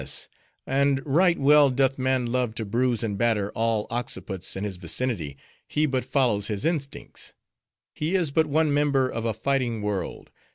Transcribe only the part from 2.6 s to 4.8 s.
bruise and batter all occiputs in his